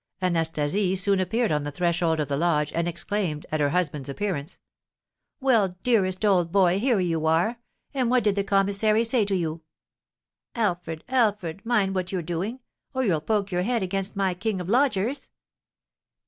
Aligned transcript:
Anastasie 0.19 0.95
soon 0.95 1.19
appeared 1.19 1.51
on 1.51 1.61
the 1.61 1.69
threshold 1.69 2.19
of 2.19 2.27
the 2.27 2.35
lodge, 2.35 2.73
and 2.73 2.87
exclaimed, 2.87 3.45
at 3.51 3.59
her 3.59 3.69
husband's 3.69 4.09
appearance: 4.09 4.57
"Well, 5.39 5.77
dearest 5.83 6.25
old 6.25 6.51
boy, 6.51 6.79
here 6.79 6.99
you 6.99 7.27
are! 7.27 7.59
And 7.93 8.09
what 8.09 8.23
did 8.23 8.33
the 8.35 8.43
commissary 8.43 9.03
say 9.03 9.25
to 9.25 9.35
you? 9.35 9.61
Alfred, 10.55 11.03
Alfred, 11.07 11.63
mind 11.63 11.93
what 11.93 12.11
you're 12.11 12.23
doing, 12.23 12.61
or 12.95 13.03
you'll 13.03 13.21
poke 13.21 13.51
your 13.51 13.61
head 13.61 13.83
against 13.83 14.15
my 14.15 14.33
king 14.33 14.59
of 14.59 14.67
lodgers. 14.69 15.29